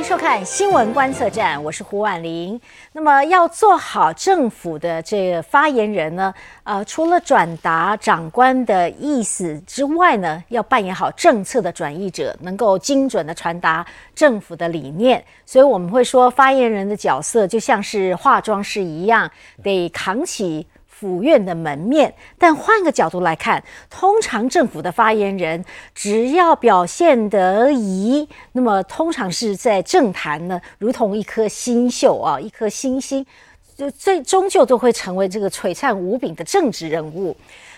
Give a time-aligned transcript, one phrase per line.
[0.00, 2.58] 迎收看新闻观测站，我是胡婉玲。
[2.94, 6.32] 那么要做好政府的这个发言人呢，
[6.64, 15.22] 呃，除了转达长官的意思之外呢，要扮演好政策的转译者，能够精准的传达政府的理念。
[15.44, 19.30] 所以我们会说，发言人的角色就像是化妆师一样，
[19.62, 20.66] 得扛起。
[21.00, 33.24] 府院的门面，但换个角度来看，通常政府的发言人只要表现得宜，那么通常是在政坛呢，如同一颗星宿啊，一颗星星，
[33.74, 37.34] 就最终究都会成为这个璀璨无比的政治人物。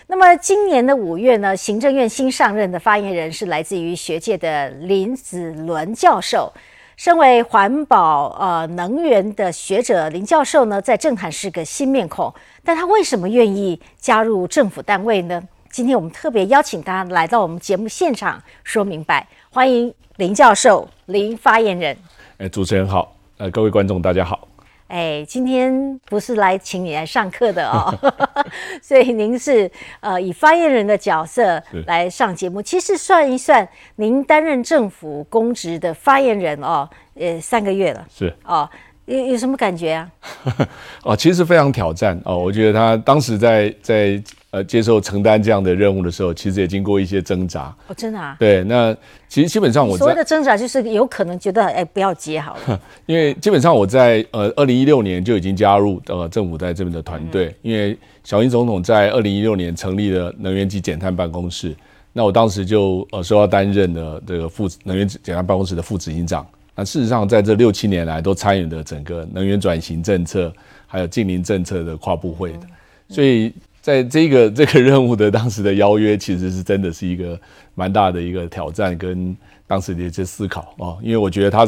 [0.07, 6.51] 那么今年的五月呢，行政院新上任的发言人是来自于学界的林子伦教授。
[6.95, 12.33] 身为环保呃能源的学者林教授呢，在政坛是个新面孔，
[12.63, 15.41] 但他为什么愿意加入政府单位呢？
[15.69, 21.97] 今天我们特别邀请他来到我们节目现场说明白，欢迎林教授林发言人。
[22.37, 24.47] 哎，主持人好，呃，各位观众大家好。
[24.93, 27.91] 哎，今天不是来请你来上课的哦，
[28.79, 29.69] 所以您是
[30.01, 32.61] 呃以发言人的角色来上节目。
[32.61, 38.69] 其实算一算，您担任政府公职的发言人哦，呃三个月了，是哦。
[39.05, 40.09] 有有什么感觉啊？
[41.03, 42.37] 哦，其实非常挑战哦。
[42.37, 44.21] 我觉得他当时在在
[44.53, 47.75] 呃接受承担这样的任务的时候，其实也经过一些挣扎。
[47.87, 48.35] 哦，真的啊？
[48.39, 48.95] 对，那
[49.27, 52.79] 其实基本上我所谓的挣扎就是有可能觉得哎不要接好了。
[53.07, 61.75] 因为基本上我在呃二零一六年就已经加入呃政府在这边的团队，因为小英总统在二零一六年成立了能源及减碳办公室，
[62.13, 66.45] 那我当时就呃说要担任了这个副能源减碳办公室的副执行长。
[66.75, 70.51] 那事实上，在这六七年来，都参与了整个能源转型政策，
[70.87, 72.61] 还有近邻政策的跨部会的。
[73.09, 77.37] 所以，在这个 这个任务的当时的邀约，其实是真的是一个
[77.75, 79.35] 蛮大的一个挑战，跟
[79.67, 80.95] 当时的一些思考啊。
[81.03, 81.67] 因为我觉得他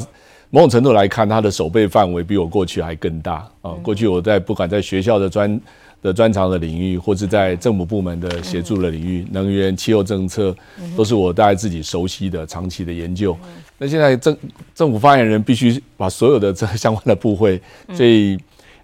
[0.50, 3.72] 某种程度来看，他的守备范围比我过去还更大啊。
[3.84, 5.60] 过去我在不管在学校的专
[6.02, 10.56] 的专长的领域，或是在政府部门的协助的领域，能源、气候政策，
[10.96, 13.36] 都是我大概自己熟悉的、长期的研究。
[13.78, 14.38] 那现在政
[14.74, 17.62] 政府发言人必须把所有的这相关的部会，
[17.94, 18.38] 所以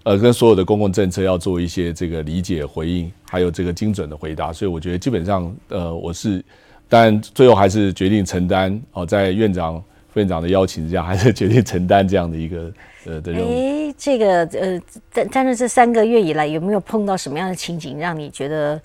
[0.04, 4.52] 呃，跟所有的公共政策要做一些这个理解、回应，还有这个精准的回答。
[4.52, 6.44] 所以我觉得基本上呃，我是，
[6.88, 9.82] 但最后还是决定承担哦，在院长、
[10.12, 12.72] 副院长的邀请之下，还是决定承担这样的一个。
[13.04, 13.48] 呃，的任务。
[13.48, 14.80] 哎，这个呃，
[15.12, 18.80] 但但是这三个月以来，有没有碰到什么样的情景，让你觉得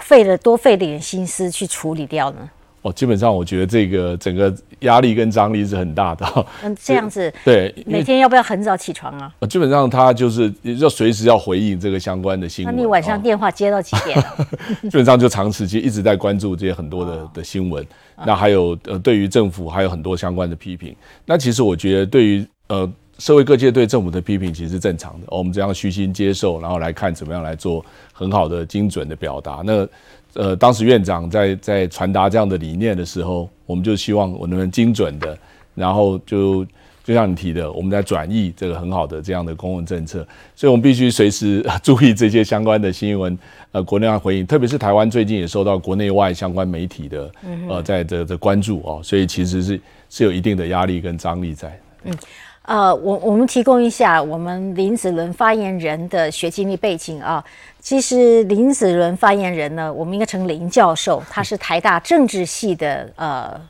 [0.00, 2.50] 费了多费点心思去处理掉呢？
[2.86, 6.24] 哦，基本上我觉得这个整个压力跟张力是很大的。
[6.62, 7.32] 嗯，这样子。
[7.44, 9.32] 对，每天要不要很早起床啊？
[9.48, 12.72] 基本上他就是要随时要回应这个相关的新闻。
[12.72, 14.16] 那你晚上电话接到几点？
[14.82, 17.84] 基本上就长时间一直在关注这些很多的的新闻。
[18.24, 20.94] 那还有呃，对于政府还有很多相关的批评。
[21.24, 22.88] 那其实我觉得对于呃。
[23.18, 27.82] 社会各界对政府的批评其实是正常的，我们这样虚心接受，然后来看怎么样来做
[28.12, 29.62] 很好的、精准的表达。
[29.64, 29.88] 那
[30.36, 35.36] 呃，当时院长在在传达这样的理念的时候，我们就希望我能不能精准的，
[35.74, 36.64] 然后就
[37.02, 43.38] 就像你提的，我们在转译这个很好的这样的公共政策，所以我们必须随时注意这些相关的新闻，
[43.72, 47.32] 呃，国内外回应，特别是台湾最近也受到国内外相关媒体的
[47.68, 49.80] 呃在这的关注哦，所以其实是
[50.10, 51.80] 是有一定的压力跟张力在。
[52.04, 52.12] 嗯。
[52.66, 57.42] 呃，我我们提供一下我们林子伦发言人的学经历背景啊。
[57.80, 63.60] 其实林子伦发言人呢，我们应该称林教授，他是台大政治系的呃。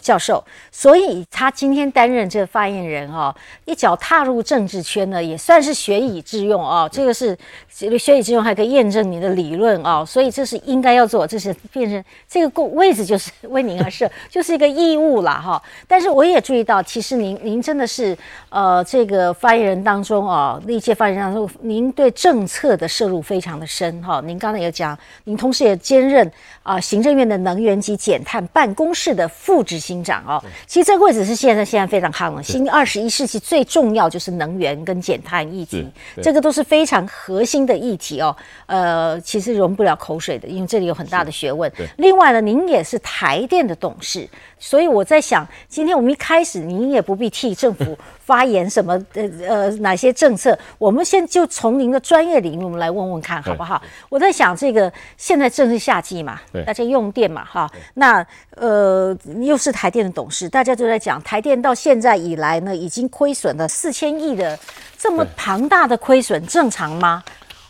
[0.00, 3.34] 教授，所以他今天担任这个发言人哦，
[3.64, 6.88] 一脚踏入政治圈呢，也算是学以致用哦。
[6.92, 7.36] 这个是
[7.70, 10.04] 学以致用，还可以验证你的理论哦。
[10.06, 15.62] 所以这是应该要做，这是变成这个位置就是为您而设， 就是一个义务啦哈。
[15.88, 18.16] 但是我也注意到，其实您您真的是
[18.50, 24.20] 呃这个发言人当中哦，历届发言人当中，您对政策的摄入非常的深哈。
[24.24, 26.30] 您刚才有讲，您同时也兼任
[26.62, 29.61] 啊行政院的能源及减碳办公室的副。
[29.62, 32.42] 执行长哦，其实这个位置是现在现在非常夯了。
[32.42, 35.86] 新二十一世纪最重要就是能源跟减碳议题，
[36.22, 38.34] 这个都是非常核心的议题哦。
[38.66, 41.70] 呃，其实容不了口水的，因为这里有很大的学问。
[41.98, 44.28] 另外呢，您也是台电的董事，
[44.62, 47.98] 所以我在想，今天我们一开始您也不必替政府。
[48.24, 50.56] 发言什么呃呃哪些政策？
[50.78, 53.82] 我们先就从您的专业领域，我们来问问看好不好？
[54.08, 57.68] 我在想，这个现在正是夏季嘛，大家用电嘛哈。
[57.94, 58.24] 那
[58.54, 64.56] 呃又是台电的董事，大家都在讲台电到现在以来呢，已经亏损了四千亿的
[64.96, 67.22] 这么庞大的亏损，正常吗？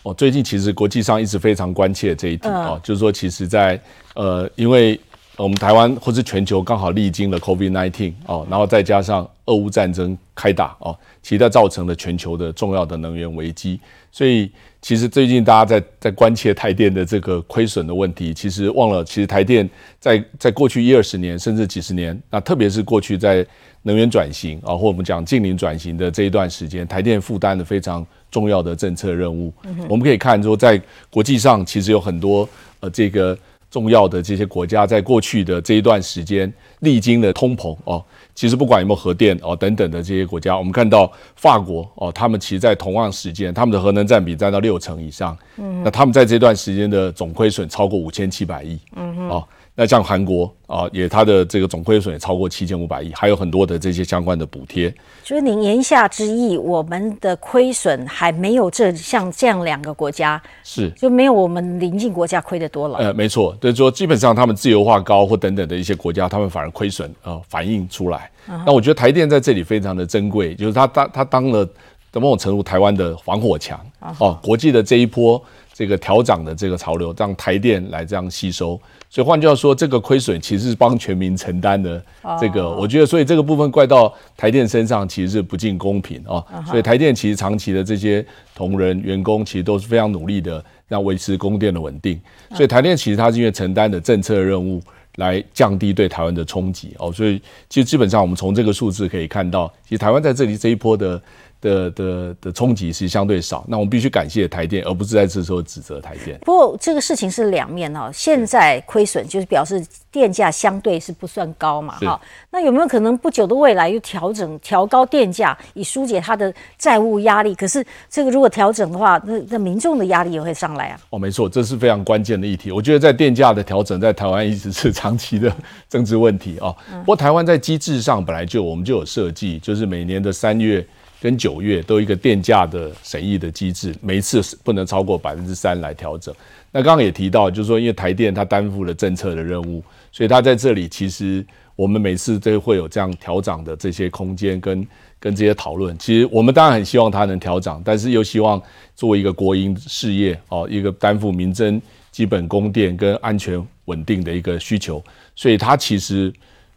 [0.03, 3.81] 哦，最近其实国际上一直非常关切这一题哦，就是说，其实在
[4.15, 5.01] 呃因为。
[5.39, 13.81] 我们台湾或是全球刚好历经了 COVID-19 哦，然后再加上俄乌战争开打哦，其实它造成了全球的重要的能源危机。
[14.11, 14.51] 所以
[14.83, 19.69] 其实最近大家在在关切台电的这个亏损的问题，其实忘了，其实台电
[19.99, 23.45] 在在过去一二十年甚至几十年，那特别是过去在
[23.85, 29.51] 能源转型啊，或我们讲近零转型的这一段时间，台电负担的非常重要的政策任务。
[29.89, 32.47] 我们可以看说，在国际上其实有很多
[32.81, 33.37] 呃这个。
[33.73, 38.05] 重要的这些国家在过去的这一段时间历经了通膨哦，
[38.35, 49.49] 其实不管有没有核电哦等等的这些国家，我们看到法国哦，他们其实，在同样时间，他们的核能占比占到六成以上，嗯，那他们在这段时间的总亏损超过五千七百亿，嗯哼，哦。
[49.75, 54.95] 那像韩国啊，也它的这个总亏损也超过七千五百亿，还有很多的这些相关的补贴。
[55.25, 62.99] 就是您言下之意，我们的亏损还没有这像这样两个国家是就没有我们邻近国家亏得多了。
[62.99, 68.31] 呃，没错，就是说基本上他们自由化高或等等的一些国家，他们反而亏损呃反映出来。
[68.67, 71.67] 那我觉得台电在这里非常的珍贵，就是他当他当了
[72.15, 73.81] 某种程度台湾的防火墙
[74.19, 75.43] 哦，国际的这一波
[75.83, 78.81] 这个调涨的这个潮流，让台电来这样吸收。
[79.11, 82.01] 所以换句话说，这个亏损其实是帮全民承担的。
[82.41, 86.39] 这个我觉得，所以这个部分怪到台电身上，其实是不尽公平啊。
[86.65, 88.25] 所以台电其实长期的这些
[88.55, 92.21] 同仁员工，其实都是非常努力的，让维持供电的稳定。
[92.55, 94.81] 所以台电其实它是因为承担的政策任务，
[95.17, 97.11] 来降低对台湾的冲击哦。
[97.11, 101.21] 所以其实基本上我们从这个数字可以看到，其实台湾在这里这一波的。
[101.63, 106.37] 的的的冲击是相对少，那我们必须感谢台电，而不是在这时候指责台电。
[106.41, 112.21] 不过这个事情是两面哦，现在亏损就是表示电价相对是不算高嘛，哈。
[112.51, 117.55] 那有没有可能不久的未来又调整调高电价，以疏解它的债务压力？
[117.55, 121.01] 可是这个如果调整的话，那那民众的压力也会上来啊。
[121.11, 122.73] 哦，没错，这是非常关键的议题。
[122.73, 125.55] 我觉得在电价的调整，在台湾一直是 长期的
[125.89, 126.75] 政治问题啊。
[127.01, 130.85] 不过台湾在机制上本来就我们就有设计，就是每年的三月。
[131.23, 136.35] 跟九月都一个电价的审议的机制，每一次是不能超过百分之三来调整。
[136.73, 139.81] 那刚刚也提到，就是说，因为台电它担负了政策的任务，
[140.11, 141.47] 所以它在这里其实
[141.77, 144.85] 我们每次都会有这样调整的这些空间跟
[145.21, 145.97] 跟这些讨论。
[145.97, 148.61] 其实我们当然很希望它能调整，但是又希望
[148.97, 151.81] 作为一个国营事业哦，一个担负民生
[152.11, 155.01] 基本供电跟安全稳定的一个需求，
[155.37, 156.33] 所以它其实。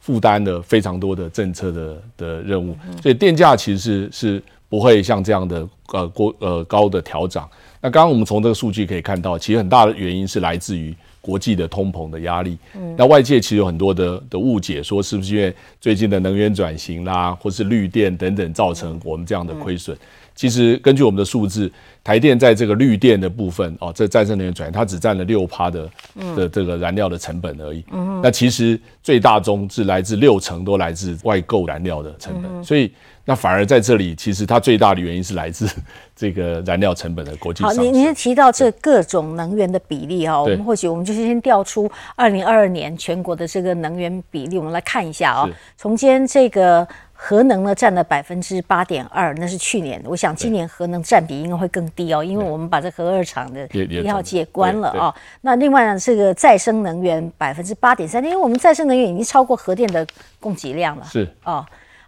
[0.05, 7.49] 负担了非常多的政策的的任务，所以电价其实是是不会像这样的呃过呃高的调涨。
[7.81, 12.55] 那刚刚我们从这个数据可以看到，其实很大的原因是来自于国际的通膨的压力。
[12.95, 19.97] 那外界其实有很多的的误解，说是不是因为最近的能源转型啦，或是绿电等等造成我们这样的亏损？
[20.35, 21.71] 其实根据我们的数字，
[22.03, 25.89] 台电在这个绿电的部分哦，这再生能源转型，它只占了六趴的
[26.35, 27.83] 的这个燃料的成本而已。
[27.91, 32.91] 嗯那其实最大宗是来自六成都来自外购燃料的成本，所以
[33.23, 35.69] 那反而在这里，其实它最大的原因是来自
[36.15, 37.63] 这个燃料成本的国际。
[37.63, 45.49] 好，您您提到这各种能源的比例哈，我们或许我们就先调出二零二二年全国的这个能源比例，我们来看一下哦。
[45.77, 46.85] 从今天这个。
[47.17, 50.01] 核能呢占了百分之八点二，那是去年。
[50.05, 55.13] 我想今年核能占比应该会更低哦，因为我们把这核二厂的一号机也关了哦。
[55.41, 60.05] 那另外呢，这个再生能源百分之八点三，因为我们再生能源已经超过核电的
[60.39, 61.05] 供给量了。
[61.05, 61.65] 是哦。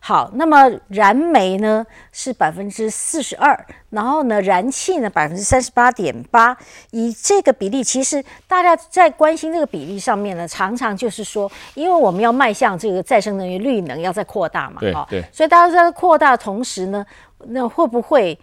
[0.07, 6.55] 好，那么燃煤呢是百分之四十二，然后呢燃气呢百分之三十八点八，
[6.91, 17.05] 以这个比例，其实大家在关心这个比例上面呢，常常就是说，因为我们要迈向这个再生能源、绿能要再扩大嘛，对对，所以大家在扩大的同时呢，
[17.47, 18.39] 那会不会？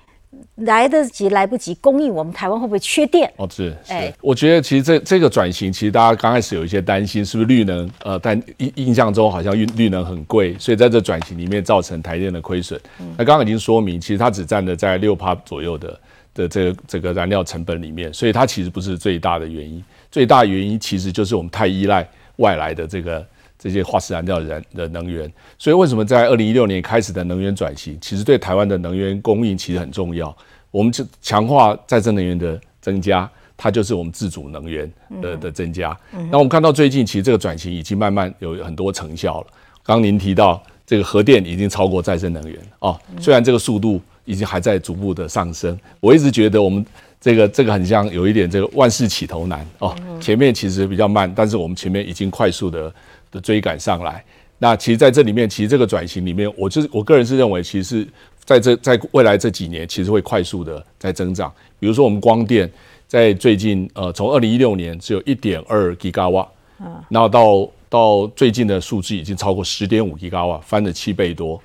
[0.56, 3.32] 来得及来不及供应，我们台湾会不会缺电？
[3.36, 7.90] 哦，是，哎，我觉得其实这这个转型，其实大家刚开始有一些担心，是不是绿能？
[8.04, 12.80] 呃，但印印象中好像绿绿能很贵，所以在这转型里面造成台电的亏损。
[13.16, 16.00] 那刚刚已经说明，其实它只占了在六趴左右的
[16.34, 19.82] 的这个这个燃料成本里面，所以它其实不是最大的原因。
[20.10, 23.26] 最大原因其实就是我们太依赖外来的这个。
[23.64, 30.37] 这些化石燃料燃的能源，所以为什么在二零一六年开始的能源转型，其实对台湾的能源供应其实很重要。
[30.71, 34.92] 我们就强化再生能源的增加，它就是我们自主能源
[35.23, 35.99] 的的增加。
[36.30, 39.47] 那我们看到最近其实这个转型已经慢慢有很多成效了。
[39.83, 46.85] 刚刚您提到这个核电已经超过再生能源哦，虽然这个速度已经还在逐步的上升，我一直觉得我们
[47.18, 52.92] 这个这个很像有一点这个万事起头难哦，前面其实比较慢，但是我们前面已经快速的。
[53.34, 54.24] 的追赶上来，
[54.58, 58.06] 那其实在这里面，其实这个转型里面，我就是我个人是认为，其实
[58.44, 61.52] 在这在未来这几年，其实会快速的在增长。
[61.80, 62.70] 比如说，我们光电
[63.08, 66.48] 在最近，呃，从二零一六年只有一点二吉瓦，
[66.80, 71.60] 嗯，然后到到最近的数字已经超过十点五吉瓦，翻了七倍多。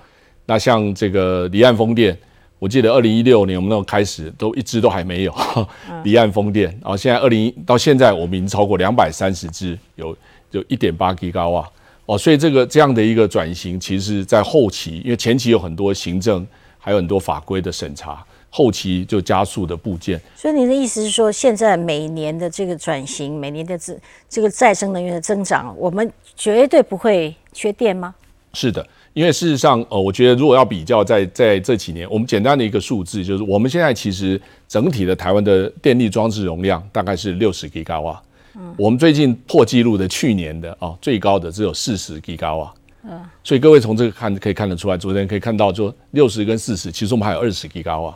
[0.47, 2.17] 那像这个离岸风电，
[2.57, 5.33] 我记得二零一六年我们那开始都一支都还没有
[6.03, 10.17] 离岸风电，然后现在二零到现在我们已经超过两百三十支，有
[10.51, 11.70] 有一点八吉瓦
[12.06, 16.46] 哦，所以这个这样的一个转型，其实在后期，因为前期有很多行政
[16.77, 18.25] 还有很多法规的审查。
[18.51, 23.96] 后期就加速的部件，所以你的意思是说，现在每年的这个转型，每年的这
[24.27, 28.15] 这个再生能源的增长，我们绝对不会缺电吗？
[28.53, 38.20] 是的，因为事实上，呃，我觉得如果要比较在在这几年，我们简单的一个数字就是，我们现在其实整体的台湾的电力装置容量大概是六十吉瓦，
[38.56, 48.15] 嗯，我们最近破纪录的去年的啊最高的只有四十吉瓦，嗯，所以各位从这个看可以看得出来，昨天可以看到就六十跟四十，其实我们还有二十吉瓦。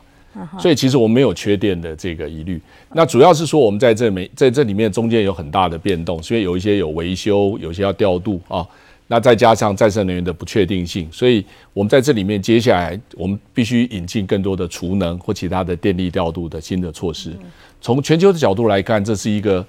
[0.57, 2.59] 所以其实我们没有缺电的这个疑虑，
[2.91, 8.65] 那主要是说我们在这没在这里面中间有很大的变动，所以有一些有维修，有些要调度啊，
[9.05, 17.31] 那再加上再生能源的不确定性，所以我们在这里面接下来我们必须引进更多的储能或其他的电力调度的新的措施。
[17.79, 19.63] 从全球的角度来看，这是一个。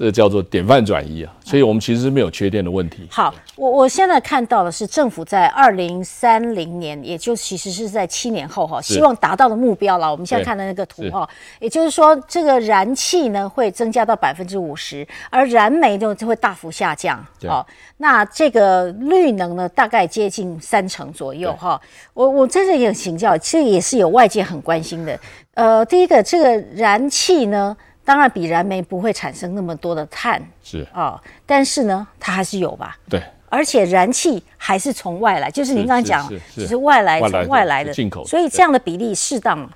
[0.00, 3.06] 这叫做典范转移啊，所以我们其实是没有缺电的问题。
[3.10, 10.10] 好，我我现在看到的是政府在二零三零年，也就其实是在七年后哈，希望达到的目标了。
[10.10, 11.28] 我们现在看的那个图哈，
[11.58, 17.22] 也就是说，这个燃气呢会增加到百分之五十，而燃煤呢就会大幅下降。
[17.46, 17.66] 好，
[17.98, 21.78] 那这个绿能呢，大概接近三成左右哈。
[22.14, 25.20] 我我在这里请教，其实也是有外界很关心的。
[25.52, 27.76] 呃，第一个，这个燃气呢？
[28.10, 32.98] 当然，比燃煤不会产生那么多的碳，是啊，但是呢，它还是有吧？
[33.08, 39.70] 对，而且燃气还是从外来，就是您刚刚讲，只是外来从外来的进口，所以这样的比例适当吗？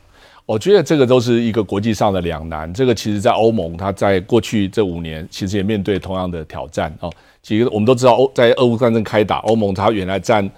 [0.46, 2.74] 我觉得这个都是一个国际上的两难。
[2.74, 7.12] 这个其实，在欧盟，它在过去这五年其实也面对同样的挑战哦。
[7.40, 10.50] 其实我们都知道，欧在俄乌战争开打，欧盟它原来占。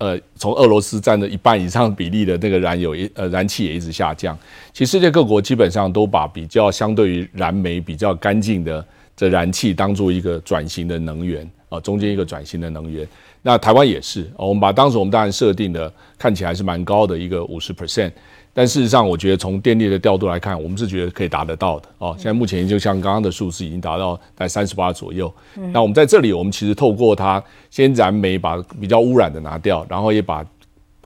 [0.00, 4.36] 呃，从俄罗斯占了一半以上比例的那个燃油，一呃燃气也一直下降。
[4.72, 8.82] 其实世界各国基本上都把比较相对于燃煤比较干净的
[9.14, 13.06] 这燃气当做一个转型的能源啊，中间一个转型的能源。
[13.42, 18.10] 那台湾也是，我们把当时我们当然设定的看起来是蛮高的一个五十 percent。
[18.52, 22.14] 但事实上，我觉得从电力的调度来看，我们是觉得可以达得到的哦。
[22.16, 25.32] 现在目前就像刚刚的数字，已经达到在三十八左右。
[25.72, 30.44] 那我们在这里，我们其实透过它先燃煤，把比较污染的拿掉，然后也把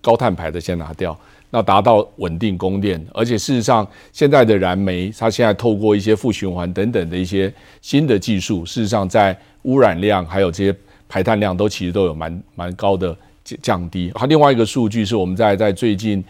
[0.00, 1.16] 高碳排的先拿掉，
[1.50, 3.04] 那达到稳定供电。
[3.12, 10.74] 而且事实上，现在的燃煤，它现在透过一些负循环等等的一些新的技术，事实上在污染量还有这些
[11.10, 13.14] 排碳量都其实都有蛮蛮高的
[13.60, 14.10] 降低。
[14.14, 16.24] 它另外一个数据是我们在在最近。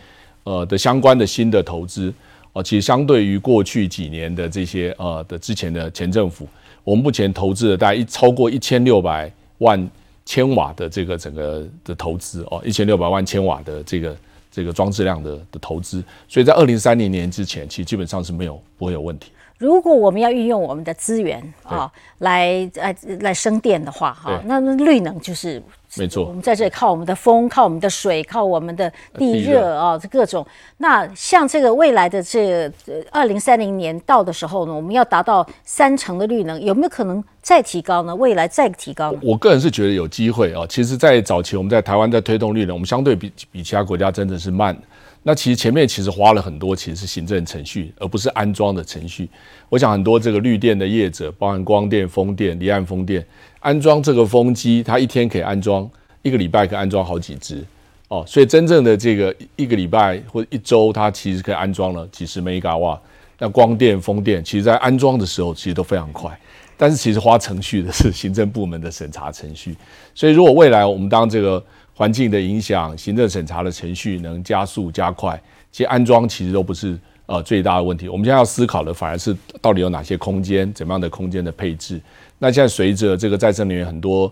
[0.45, 2.13] 呃的相关的新的投资，
[2.53, 6.49] 哦，其实相对于过去几年的这些呃的之前的前政府，
[6.85, 9.91] 我们目前投资了大概一超过一千六百万
[10.25, 14.17] 千瓦的这个整个的投资哦，一千六百万千瓦的这个
[14.51, 19.31] 这个装置量的的投资，所以在二零三零年之前，其实基本上是没有不会有问题。
[19.59, 25.63] 如果我们要运用我们的资源啊，来来来生电的话，哈，那绿能就是
[25.97, 26.25] 没错。
[26.25, 30.45] 我们在这里靠我们的风，靠我们的水，靠我们的地热啊，这各种。
[30.79, 32.71] 那像这个未来的这
[33.13, 38.15] 二零三零年到的时候呢，我们要达到三成的绿能，有没有可能再提高呢？
[38.17, 39.15] 未来再提高？
[39.23, 40.67] 我个人是觉得有机会啊。
[40.69, 44.77] 其实，在早期我们在台湾在推动绿能，我们相对比比其他国家真的是慢。
[45.27, 49.27] 那其实前面其实花了很多，其实是行政程序，而不是安装的程序。
[49.71, 53.27] 我想很多这个绿电的业者，包含光电、风电、离岸风电，
[53.61, 55.91] 安装这个风机，它一天可以安装
[56.21, 57.65] 一个礼拜，可以安装好几只
[58.09, 58.23] 哦。
[58.27, 63.01] 所以真正的这个一个礼拜或者一周，它其实可以安装了几十兆瓦。
[63.39, 66.39] 那光电、风电，其实在安装的时候其实都非常快，
[66.77, 69.75] 但是其实花程序的是行政部门的审查程序。
[70.15, 71.63] 所以如果未来我们当这个
[71.95, 78.09] 环境的影响，行政审查的程序能加速加快，其实安装其实都不是呃最大的问题。
[78.09, 82.01] 我们现在要思考的反而是到底有哪些空间，怎么样的空间的配置。
[82.39, 84.31] 那现在随着这个再生能源很多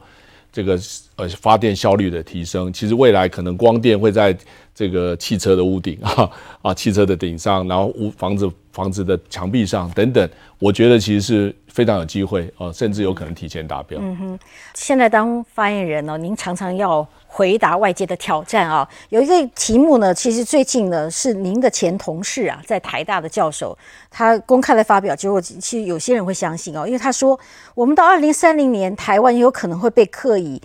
[0.52, 0.76] 这个
[1.16, 4.36] 呃发电效率的提升，其实未来可能光电会在
[4.74, 6.30] 这个汽车的屋顶 啊
[6.62, 10.28] 啊汽车的顶上，然后屋房子房子的墙壁上等等，
[10.58, 13.98] 我觉得其实是非常有机会啊，甚至有可能提前达标。
[14.02, 14.38] 嗯哼，
[14.74, 17.06] 现在当发言人呢，您常常要。
[17.34, 23.74] 回答外界的挑战啊，有一个题目呢，其实最近呢是您的前同事啊，在台大的教授，
[24.10, 27.40] 他公开的发表，结果其实有些人会相信哦，因为他说，
[27.74, 30.60] 我们到二零三零年，台湾有可能会被刻以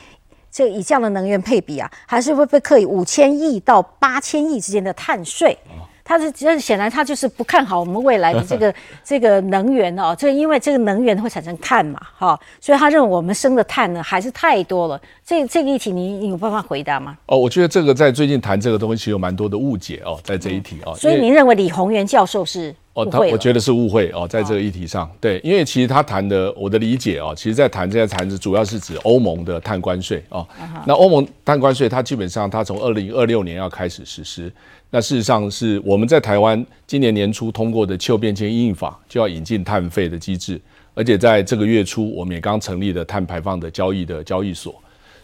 [0.58, 5.56] 这以这样的能源配比啊，还是会被刻以五千亿到八千亿之间的碳税。
[6.04, 8.74] 他是这显然他就是不看好我们未来的这个
[9.04, 15.00] 这个能源哦，这因为这个能源会产生碳嘛，哈，所以他认为我们生的碳呢还是太多了。
[15.24, 17.16] 这这个议题，你你有办法回答吗？
[17.28, 20.96] 哦，我觉得这个在最近谈这个东西，其实有蛮多的误解哦，在这一题哦。
[20.96, 22.74] 所以您认为李宏源教授是？
[22.98, 30.44] 哦，他我觉得是误会哦，在这个议题上，对，因为其实他谈的，我的理解哦，其实在谈这些谈子，主要是指欧盟的碳关税哦。
[30.88, 34.52] 那欧盟碳关税，它基本上它从二零二六年要开始实施。
[34.90, 40.60] 那事实上是我们在台湾今年年初通过的气候变迁应法，就要引进碳费的机制，
[40.96, 44.74] 而且在这个月初，我们也刚成立了碳排放的交易的交易所。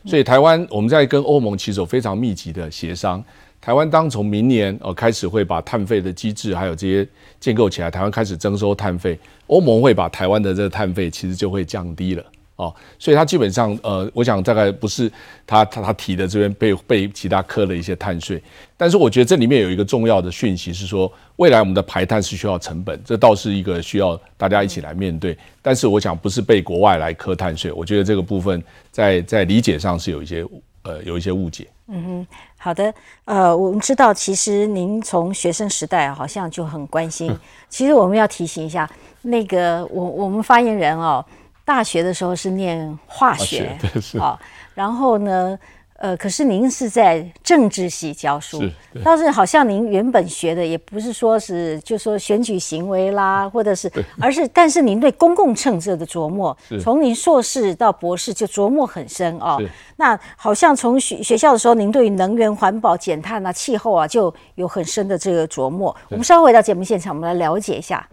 [0.05, 3.23] 所以台湾我们在跟欧盟其实有非常密集的协商。
[3.63, 7.07] 台湾当从明年呃开始会把碳费的机制还有这些
[7.39, 9.17] 建构起来，台湾开始征收碳费，
[9.47, 12.25] 欧盟会把台湾的这个碳费其实就会降低了
[12.57, 15.09] 哦，所以它基本上呃，我想大概不是
[15.47, 18.43] 他他他提的这边被被其他科了一些碳税，
[18.75, 30.45] 但是我觉得这里面有一个重要的讯息是说，未来我们的排碳是需要成本，这倒是一个需要大家一起来面对，但是我想不是被国外来科碳税，我觉得这个部分在在理解上是有一些
[30.83, 31.67] 呃有一些误解。
[31.87, 32.93] 嗯哼，好的。
[33.25, 37.37] 呃，我们知道，其实您从学生时代好像就很关心。
[37.67, 38.89] 其实我们要提醒一下，
[39.23, 41.25] 那个我我们发言人哦，
[41.65, 43.77] 大学的时候是念化学，
[44.17, 44.39] 好，
[44.73, 45.57] 然后呢。
[45.97, 48.61] 呃，可是您是在政治系教书，
[49.03, 59.61] 倒是好像您原本学的也不是说是就说选举行为啦，或者是，而是但是您对公共政策的琢磨，从您硕士到博士就琢磨很深哦。
[59.95, 65.95] 那好像从学学校的时候，您对于能源环保、减碳啊、气候啊，就有很深的这个琢磨。
[66.09, 68.05] 我们稍后回到节目现场，我们来了解一下。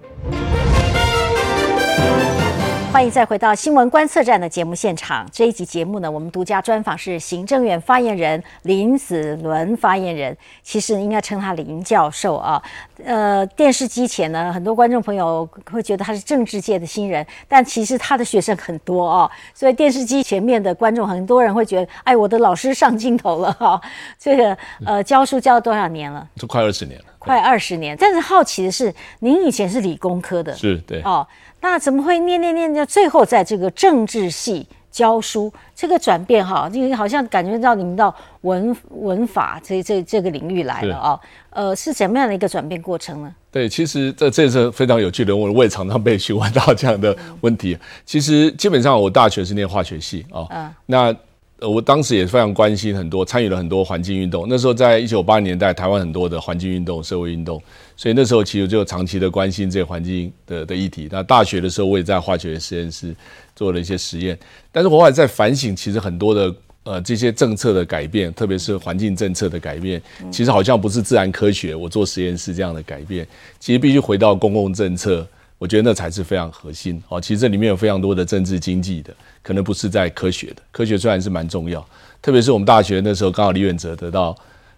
[2.92, 5.24] 欢迎再回到新闻观测站的节目现场。
[5.30, 12.60] 这一集节目呢，我们独家专访是行政院发言人林子伦发言人，其实应该称他林教授啊。
[13.04, 19.30] 呃，电视机前呢，很多观众朋友会觉得他是政治界的新人，但其实他的学生很多哦。
[19.54, 23.80] 所以电视机前面的观众很多人会觉得，哎，我的老师上镜头了哈。
[24.18, 26.28] 这个呃，教书教了多少年了？
[26.34, 27.04] 就快二十年了。
[27.20, 27.96] 快二十年。
[27.96, 31.24] 但是好奇的是，您以前是理工科的，是对哦。
[31.60, 35.52] 那怎么会念念念到最后在这个政治系教书？
[35.76, 41.20] 这个转变哈，你好像感觉到你们到文文法这这这个领域来了啊？
[41.50, 43.34] 呃，是怎么样的一个转变过程呢？
[43.52, 47.76] 对，其实这这是非常有趣的问题，我也常常被询问到这样的问题。
[48.06, 51.14] 其实基本上我大学是念化学系啊，嗯，那。
[51.60, 54.46] 呃，我当时也非常关心很多，参与了很多环境运动。
[54.48, 57.62] 那时候在一九八零年代，台湾很多的环境运动、社会运动，
[57.96, 61.06] 所以那时候其实就长期的关心这些环境的的议题。
[61.12, 63.14] 那大学的时候，我也在化学实验室
[63.54, 64.38] 做了一些实验。
[64.72, 73.26] 但是我后来在反省，其实很多的呃这些政策的改变，特别是环境政策的改变，其实好像不是自然科学，我做实验室这样的改变，
[73.58, 75.26] 其实必须回到公共政策。
[75.60, 77.20] 我觉得那才是非常核心哦。
[77.20, 80.62] 其实这里面有非常多的政治经济的，可能不是在科学的。
[80.72, 81.86] 科学虽然是蛮重要，
[82.22, 84.34] 特别是我们大学那时候刚好李远哲得到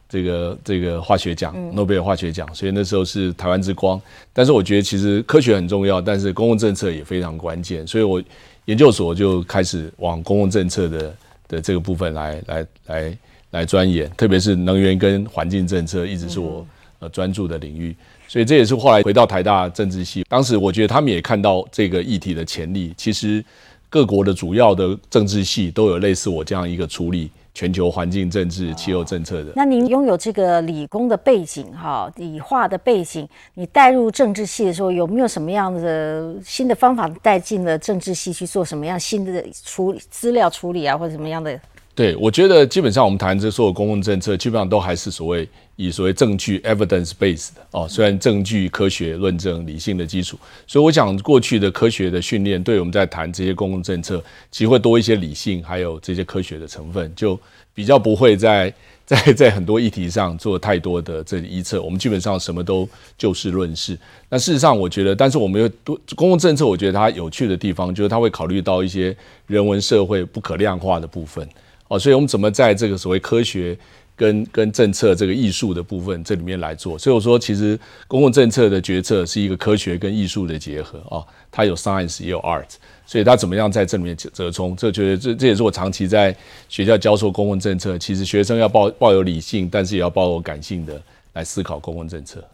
[0.09, 4.01] 这个这个化学奖，诺贝尔化学奖，所以那时候是台湾之光。
[4.33, 7.87] 但是我觉得其实科学很重要，但是公共政策也非常关键。
[7.87, 8.21] 所以我
[8.65, 11.15] 研究所就开始往公共政策的
[11.47, 13.19] 的这个部分来来来
[13.53, 16.67] 来钻研，特别是能源跟环境政策，一直是我
[16.99, 17.95] 呃专注的领域。
[18.33, 22.95] 所以这也是后来回到台大政治系，当时我觉得他们也看到这个议题的潜力。
[22.97, 23.45] 其实
[23.91, 29.53] 各国的主要的政治系都有类似我这样一个处理全球环境政治、气候政策的。
[29.55, 41.61] 那您拥有这个理工的背景，哈，理化的背景，你带入政治系的时候，有没有什么样的新的方法带进了政治系去做什么样新的处理资料处理啊，或者什么样的？
[41.95, 47.87] 对，我觉得基本上我们谈这所有公共政策，基本上都还是所谓以所谓证据 （evidence based） 的哦。
[47.89, 57.39] 虽然证据、科学论证、理性的基础，所以我想过去的科学的训练，对我们在谈这些公共政策，其实会多一些理性，还有这些科学的成分，就
[57.75, 58.73] 比较不会在
[59.05, 61.83] 在在很多议题上做太多的这臆测。
[61.83, 63.99] 我们基本上什么都就事论事。
[64.29, 69.15] 那事实上，我觉得，但是我们又多公共政策，我觉得它有趣的地方，就是它会考虑到一些
[69.47, 71.47] 人文社会不可量化的部分。
[71.89, 73.77] 哦，所以我们怎么在这个所谓科学
[74.15, 76.99] 跟跟政策这个艺术的部分这里面来做？
[76.99, 82.69] 所以我说，其实公共政策的决策是一个科学跟艺术的结合啊，它有 science 也有 art，
[83.07, 84.77] 所以它怎么样在这里面折折冲？
[84.77, 86.35] 这觉得这这也是我长期在
[86.69, 87.99] 学校教授公共政策。
[87.99, 91.01] 其实学生要抱抱有理性，但是也要抱有感性的
[91.33, 92.45] 来思考公共政策。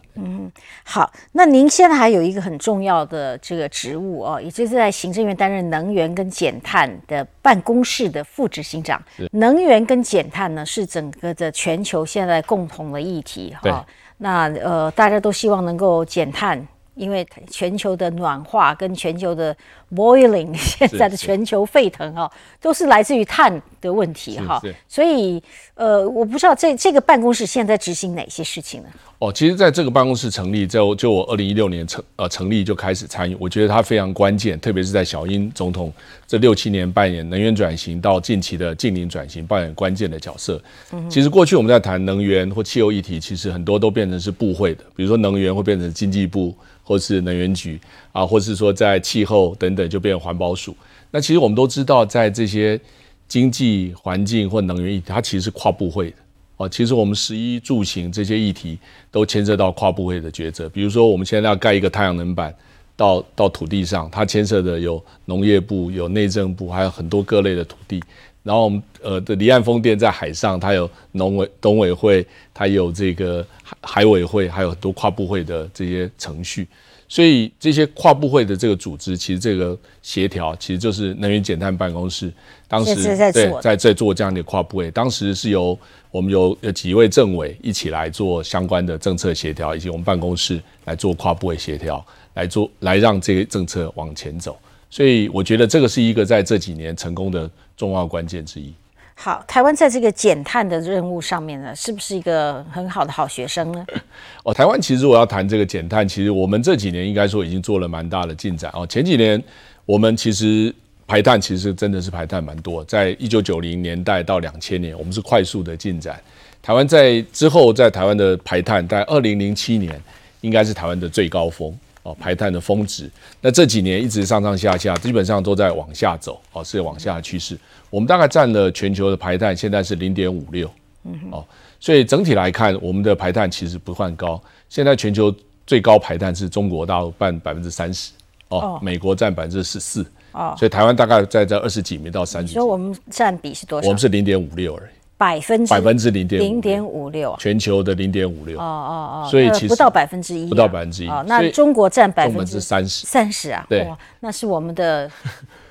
[0.85, 9.03] 好，那您现在还有一个很重要的这个职务哦，也就是在行政院担任能源跟减碳的办公室的副执行长。
[9.33, 13.87] 能源跟减碳呢是整个的全球现在共同的议题哈。
[14.19, 16.67] 那呃，大家都希望能够减碳。
[16.99, 19.57] 因为全球的暖化跟全球的
[19.95, 22.29] boiling， 现在的全球沸腾哦，
[22.61, 24.61] 都是来自于碳的问题哈。
[24.89, 25.43] 所以
[25.75, 28.89] 呃，我不知道这这个办公室现在执行哪些事情呢？
[29.19, 35.93] 哦，其实在这个办公室成立，就就我二零一六年成呃成立就开始参与，我觉得它非常关键，特别是在小英总统
[36.27, 40.63] 这六七年扮演能源转型到近期的近邻转型扮演关键的角色。
[40.93, 46.55] 嗯，其实过去我们在谈能源或汽油议题，其实很多都变成是部会的，比如说能源会变成经济部。
[46.89, 47.79] 或是能源局
[48.13, 50.75] 啊，或是说在气候等等，就变成环保署。
[51.11, 52.81] 那其实我们都知道，在这些
[53.29, 56.17] 经济环境或能源议题，它其实是跨部会的
[56.57, 56.69] 哦。
[56.69, 58.79] 其实我们十一住行这些议题
[59.11, 60.69] 都牵涉到跨部会的抉择。
[60.71, 62.55] 比如说，我们现在要盖一个太阳能板
[62.97, 68.03] 到到土地上，它牵涉的有农业部、有内政部，还有很多各类的土地。
[68.43, 76.67] 然后我们呃的离岸风电在海上，它有农委农委会，它有这个海海委会，还有很多跨部会的这些程序。
[77.09, 82.31] 所以这些跨部会的这个组织，其实这个协调，其实就是能源减碳办公室。
[82.69, 82.95] 当时
[83.33, 85.77] 对在在做这样的跨部会，当时是由
[86.11, 94.59] 我们有有几位政委一起来做相关的政策协调，以及我们办公室来做跨部会协调，来做来让这个政策往前走。
[94.91, 98.73] 所以我觉得这个是一个在这几年成功的重要关键之一。
[99.21, 103.85] 好，台湾在这个减碳的任务上面呢，是不是一个很好的好学生呢？
[104.45, 108.87] 哦，台湾其实我要谈这个减碳，其实我们这几年应该说已经做了蛮大的进展哦。
[108.87, 109.43] 前几年
[109.85, 110.73] 我们其实
[111.05, 116.23] 排碳其实真的是排碳蛮多，在一九九零年代到两千年，我们是快速的进展。
[116.63, 120.01] 台湾在之后在台湾的排碳，在二零零七年
[120.43, 121.77] 应该是台湾的最高峰。
[122.03, 127.59] 哦，排碳的峰值，那这几年一直上上下下，基本上都在往下走，哦，是往下的趋势。
[127.91, 130.71] 我们大概占了全球的排碳，现在是零点五六，
[131.05, 131.45] 嗯，哦，
[131.81, 134.41] 所以整体来看，我们的排碳其实不算高。
[134.69, 135.35] 现在全球
[135.67, 138.13] 最高排碳是中国大陆占百分之三十，
[138.49, 142.55] 哦，美国占百分之十四，哦，所以台湾大概在这二十几名到三十。
[142.55, 143.89] 所以我们占比是多少？
[143.89, 144.98] 我们是零点五六而已。
[145.19, 148.57] 百分之百分之零点零点五六，全球的零点五六。
[148.57, 151.09] 哦哦哦，所以其实不到百分之一，不到百分之一。
[151.09, 153.87] 哦，那中国占百分之三十，三十啊，对，
[154.21, 155.11] 那是我们的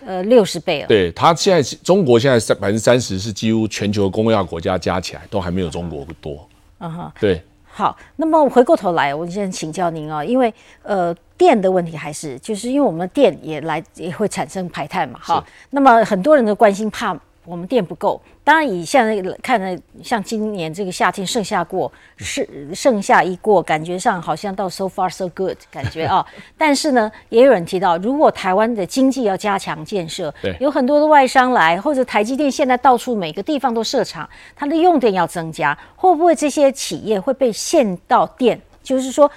[0.05, 0.87] 呃六十倍了。
[0.87, 6.45] 对，它现在中国现在三百分之三十是几乎全球工业化国家加起来都还没有中国多。
[6.79, 7.41] 嗯哼，对。
[7.65, 15.41] 好，那么回过头来，我先请教您啊，因为呃电的问题还是就是因为我们的电也来也会产生排碳嘛，哈。
[15.69, 17.17] 那么很多人都关心怕。
[17.47, 26.25] 我们电不够，当然以现在看呢，像今年这个夏天盛夏过，是盛夏一过，感觉上好像到 so far so good 感觉啊。
[26.57, 38.59] 但是呢，也有人提到，如果台湾的经济要加强建设，有很多的外商来，或者台积电现在到处每个地方都设厂，它的用电要增加，会不会这些企业会被限到电？
[38.83, 39.31] 就是说，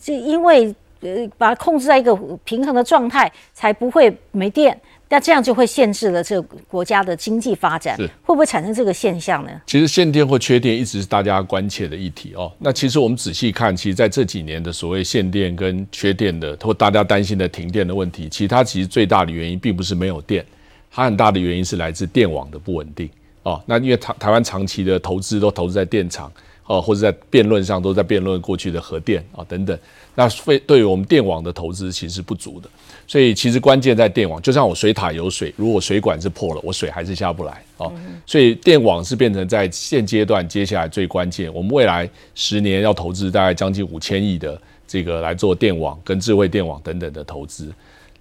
[0.00, 4.80] 这因为呃把它控制在一个平衡的状态，才不会没电。
[5.08, 9.50] 那这样就会限制了这个国家的经济发展，会不会产生这个现象呢？
[9.64, 12.52] 其实限电或缺电一直是大家关切的议题哦。
[12.58, 20.44] 那其实我们仔细看，其实在这几年的所谓限电跟缺电的，或大家担心的停电的问题，其实它其实最大的原因并不是没有电，
[20.90, 23.08] 它很大的原因是来自电网的不稳定
[23.44, 23.62] 哦。
[23.64, 26.32] 那因为台台湾长期的投资都投资在电厂
[26.66, 29.78] 哦，或者在辩论上都在辩论过去的核电啊等等，
[30.16, 32.68] 那非对于我们电网的投资其实是不足的。
[33.08, 37.92] 所以其实关键在电网，就像我水塔有水，如果水管是破了，我水还是下不来哦。
[38.26, 41.52] 所以电网是变成在现阶段接下来最关键。
[41.54, 47.72] 我们未来十年要投资大概将近五千亿的这个来做电网跟智慧电网等等的投资。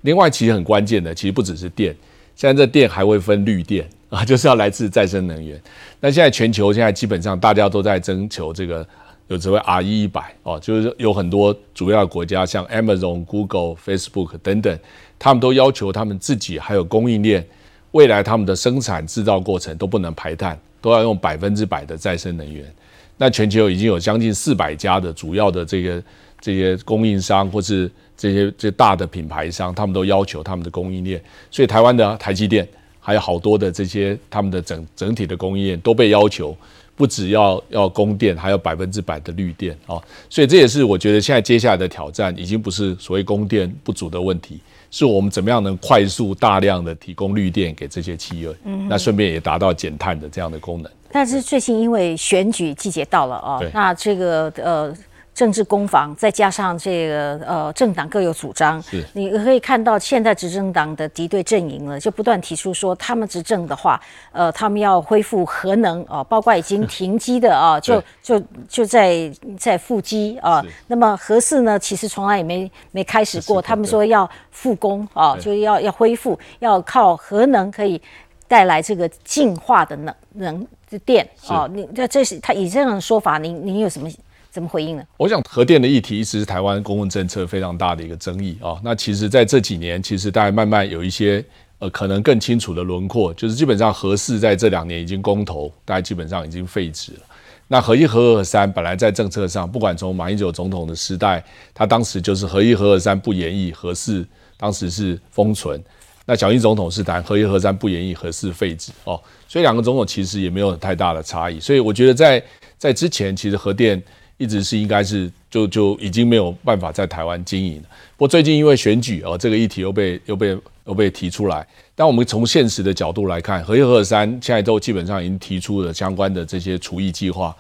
[0.02, 1.96] 另外，其实很关键的，其实不只是电，
[2.36, 5.60] 现在这电还会分绿电啊， 就是要来自再生能源。
[6.00, 8.88] 那现在全球现在基本上大家都在征求这个。
[9.28, 14.80] 有所谓 RE 一百哦，就是有很多主要国家，像 Amazon、Google、Facebook 等等，
[15.18, 17.44] 他们都要求他们自己还有供应链，
[17.92, 22.72] 未来他们的生产制造过程都不能排碳，都要用百分之百的再生能源。
[23.18, 26.04] 那全球已经有将近四百家的主要的这个
[26.40, 31.20] 这些供应商，或是这些这大的品牌商，他们都要求他们的供应链。
[31.50, 32.68] 所以台湾的台积电
[33.00, 36.56] 还有好多的这些他们的整整体的供应链都被要求。
[36.96, 50.92] 不只要要供电，还有百分之百的绿电哦，所以这也是我觉得现在接下来的挑战，已经不是所谓供电不足的问题，是我们怎么样能快速大量的提供绿电给这些企业，嗯，那顺便也达到减碳的这样的功能。
[51.12, 54.94] 但是最近因为选举季节到了啊，那这个呃
[55.36, 64.00] 政治攻防，再加上这个呃政党各有主张，是你可以看到现在执政党的敌对阵营呢，就不断提出说，他们执政的话，
[64.32, 70.70] 呃，他们要恢复核能啊、包括已经停机的 啊，就就就在在复机啊是。
[70.88, 78.02] 那么核四呢，其实从来也没没开始过，他们说要复工啊，对就要要恢复，要靠核能可以
[78.48, 80.68] 带来这个净化的能能
[81.04, 81.68] 电啊。
[81.70, 84.10] 你这这是他以这样的说法，您您有什么
[84.56, 85.04] 怎么回应呢？
[85.18, 88.80] 我想核电的议题一直是台湾公共政策非常大的一个争议啊。
[88.82, 91.44] 那其实在这几年，其实大家慢慢有一些
[91.80, 97.20] 呃可能更清楚的轮廓，就是基本上核四在这两年已经公投，大家基本上已经废止了。
[97.68, 105.84] 那核一、核二、核三本来在政策上，不管从马英九总统的时代，他当时就是核一、核二、三不延役，核四当时是封存。
[106.26, 111.60] 那小英总统是谈核一、核三不延役，核四废止哦，所以两个总统其实也没有太大的差异。
[111.60, 112.42] 所以我觉得在
[112.78, 114.02] 在之前，其实核电
[114.38, 117.88] 一直是应该是就就已经没有办法在台湾经营了。
[118.18, 121.66] 不过最近因为选举哦，这个议题又被又被又被提出来。
[121.96, 127.56] 但我们从现实的角度来看，核一、核二、三现在都基本上已经提出了相关的这些除役计划，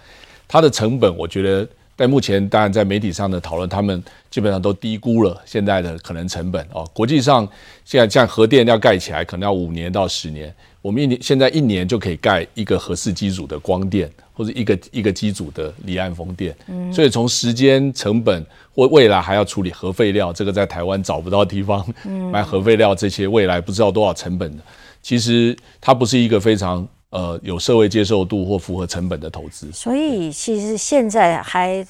[0.47, 6.85] 它的成本，我觉得在目前当然在媒体上的讨论，他们基本上都低估了现在的可能成本哦。
[6.93, 7.47] 国际上
[7.85, 10.53] 现在像核电要盖起来，可能要五年到十年，
[10.85, 16.55] 我们一年现在一年就可以盖一个合适机组的光电，或者一个一个机组的离岸风电。
[16.93, 21.83] 所以从时间成本或未来还要处理核废料，这个在台湾找不到地方
[22.31, 24.61] 买核废料，这些未来不知道多少成本的，
[25.01, 26.87] 其实它不是一个非常。
[27.15, 31.81] 呃，有社会接受度或符合成本的投资，所以其实现在还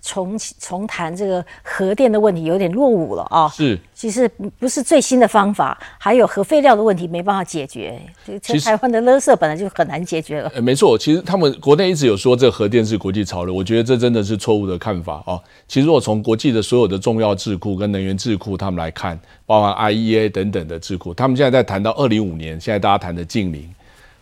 [0.00, 3.48] 重重谈这个核电的问题有点落伍了啊。
[3.48, 8.00] 是，其实不是最新的方法，还有核废料的问题没办法解决。
[8.24, 10.48] 这其实台湾的垃圾本来就很难解决了。
[10.54, 15.42] 呃，没错，其实他们国内一直有说这核电是国际潮流，我觉得这真的是错误的看法哦。
[15.66, 23.68] 其实我从国际的所有的重要智库跟能源智库他们来看，包含 IEA 等等的智库，他们现在在谈到二零五年，现在大家谈的近零。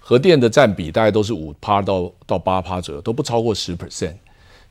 [0.09, 4.14] 核电的占比大概都是五趴到到八趴左右，都不超过十 percent。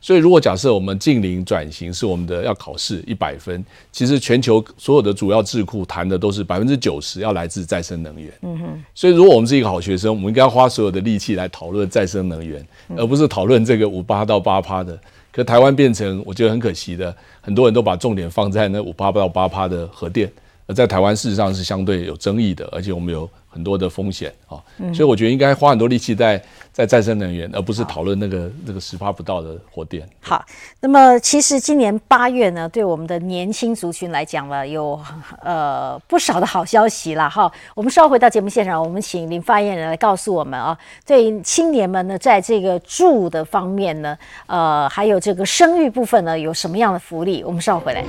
[0.00, 8.32] 所以，如果假设我们近零转型是我们的要考试一百分，其实全球所有的主要智库谈的都是百分之九十要来自再生能源。
[8.40, 8.84] 嗯哼。
[8.94, 14.98] 所以，如果我们是一个好学生，我们应该花所有的力气来讨论再生能源，而不是讨论这个五八到八趴的。
[15.30, 20.32] 可台湾变成我觉得很可惜的，很多人都把重点放在那五八到八趴的核电，
[20.66, 23.28] 而在台湾事实上是相对有争议的，而且我们有。
[23.48, 24.60] 很多的风险啊，
[24.92, 26.38] 所以我觉得应该花很多力气在
[26.70, 30.06] 在再生能源，而不是讨论那个那个十发不到的火电。
[30.20, 30.44] 好，
[30.78, 35.00] 那么其实今年八月呢，对我们的年轻族群来讲呢，有
[35.42, 37.50] 呃不少的好消息了哈。
[37.74, 40.76] 我们稍后回到节目现场，我们请林发言人来告诉我们啊，
[41.06, 44.14] 对青年们呢，在这个住的方面呢，
[44.48, 47.42] 呃，还有这个生育部分呢，有什么样的福利？
[47.42, 48.04] 我们稍后回来。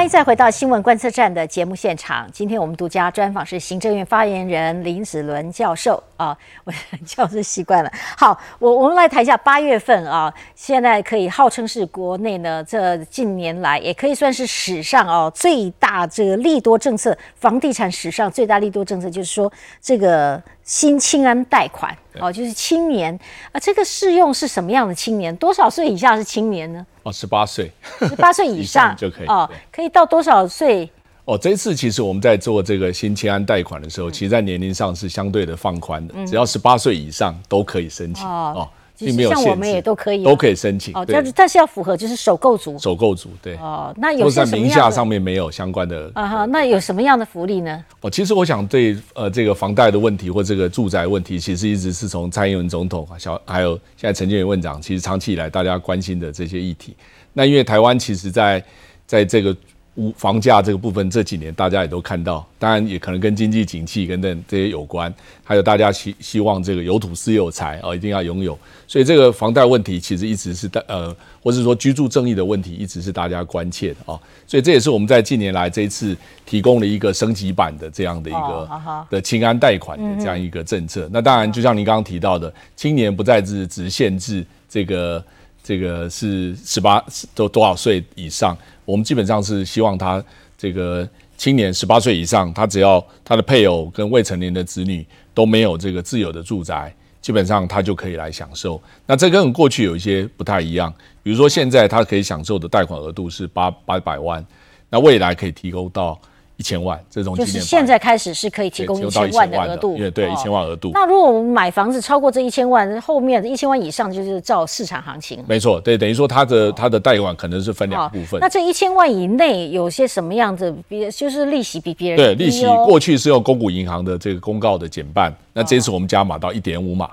[0.00, 2.26] 欢迎再回到新闻观测站的节目现场。
[2.32, 6.34] 今天我们独家专访是行政院发言人林子伦教授啊，
[6.64, 6.72] 我
[7.04, 7.92] 教授习惯了。
[8.16, 23.12] 好，我我们来谈一下八月份啊，现在可以号称是国内呢这近年来也可以算是史上哦最大这个利多政策，房地产史上最大利多政策，就是说这个新青安贷款哦，就是青年。
[23.50, 25.34] 啊，这个适用是什么样的青年？
[25.34, 26.86] 多少岁以下是青年呢？
[27.02, 30.88] 哦，十八岁，十八岁以上 就可以哦，可以到多少岁？
[31.24, 38.68] 哦，这一次其实我们在做这个新青安贷款的时候，其实在年龄上是相对的放宽的，只要十八岁以上都可以申请哦，
[39.06, 47.84] 并没有像我们也都可以都可以申请哦，但是但是要符合就是首购族，首购族对哦，那有在名下上面没有相关的啊哈，那有什么样的福利呢？
[48.00, 56.96] 哦，其实我想对呃这个房贷的问题或这个住宅问题，其实一直是从蔡英文总统小还有现在陈建仁院长，其实长期以来大家关心的这些议题。
[57.32, 58.62] 那因为台湾其实，在
[59.06, 59.56] 在这个
[60.00, 65.12] 屋房价这个部分，这几年大家也都看到，当然也可能跟经济景气等等这些有关，
[65.44, 68.58] 还有大家希希望这个有土私有财啊，一定要拥有，
[68.88, 78.68] 所以这个房贷问题其实一直是大呃，或是说居住正义的问题，一直是大家关切的啊，所以这也是我们在近年来这一次提供了一个升级版的这样的一个
[79.10, 81.06] 的清安贷款的这样一个政策。
[81.12, 85.22] 那当然，就像您刚刚提到的，青年不再是只限制这个。
[85.62, 88.56] 这个是十八都多少岁以上？
[88.84, 90.22] 我们基本上是希望他
[90.58, 98.80] 这个青年十八岁以上，他只要他的配偶跟未成年的子女都没有这个自有的住宅，基本上他就可以来享受。
[99.06, 100.92] 那这跟过去有一些不太一样，
[101.22, 104.44] 比如说现在他可以享受的贷款额度是八八百万，
[104.88, 106.20] 那未来可以提供到
[106.60, 110.90] 一千万这种就是现在开始是可以提供一千万的额度，因为对一千万额度。
[110.92, 115.42] 那如果我们买房子超过这一千万，后面一千万以上就是照市场行情。
[115.48, 118.38] 没错，对，等于说它的它的贷款可能是分两部分。
[118.40, 120.70] 那这一千万以内有些什么样子？
[120.86, 127.08] 比就是利息比别人对利息过去是用公股银行的这个公告的减半，那这次我们加码到一点五码。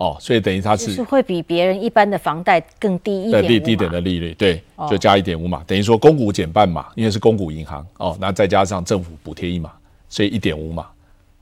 [0.00, 9.70] 哦，所以等于它是是会比别人一般的房贷更低一点，低低点的利率，对，就加一点五码，等于说公股减半码，因为是公股银行哦，那再加上政府补贴一码，
[10.08, 10.86] 所以一点五码，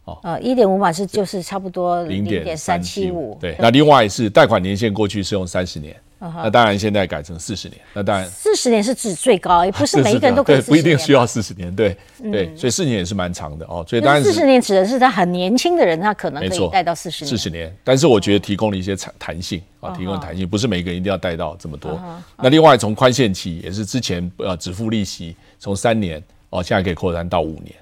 [0.08, 5.94] 哦，呃，一点五码是就是差不多零点三七五，对，那另外是贷款年限过去是用三十年。
[6.20, 7.80] 那当然，现在改成四十年。
[7.94, 10.56] 那当然，四十年是指最高，也不是 每一个人都可以。
[10.56, 11.72] 对，不一定需要四十年。
[11.76, 11.96] 对，
[12.32, 13.84] 对，所以四十年也是蛮长的哦。
[13.88, 17.30] 所以当然，四十年指的是他很年轻的人，他可能可以贷到四十年。
[17.30, 21.96] 四十年，但是我觉得提供了一些弹弹性啊，提供弹性，不是每个人一定要贷到这么多。
[22.36, 27.72] 那另外，从宽限期也是之前呃只付利息，从三年哦，现在可以扩展到五年